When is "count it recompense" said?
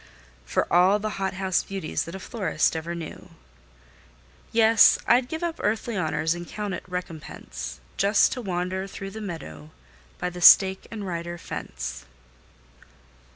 6.47-7.79